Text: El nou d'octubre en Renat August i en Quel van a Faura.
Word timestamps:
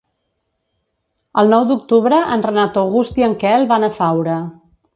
El 1.41 1.53
nou 1.55 1.67
d'octubre 1.71 2.21
en 2.37 2.45
Renat 2.47 2.81
August 2.85 3.21
i 3.23 3.27
en 3.29 3.37
Quel 3.45 3.69
van 3.75 3.87
a 3.91 3.95
Faura. 3.99 4.39